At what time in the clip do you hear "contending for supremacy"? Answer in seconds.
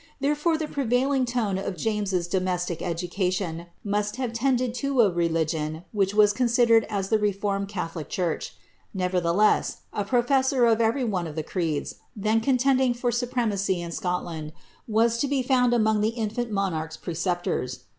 12.41-13.79